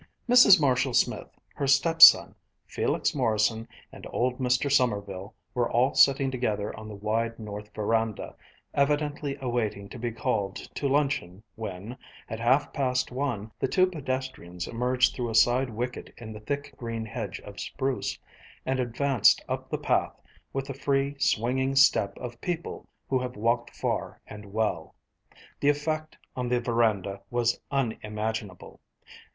[0.27, 0.59] Mrs.
[0.59, 2.33] Marshall Smith, her stepson,
[2.65, 4.71] Felix Morrison, and old Mr.
[4.71, 8.35] Sommerville were all sitting together on the wide north veranda,
[8.73, 14.67] evidently waiting to be called to luncheon when, at half past one, the two pedestrians
[14.67, 18.17] emerged through a side wicket in the thick green hedge of spruce,
[18.65, 20.19] and advanced up the path,
[20.51, 24.95] with the free, swinging step of people who have walked far and well.
[25.59, 28.79] The effect on the veranda was unimaginable.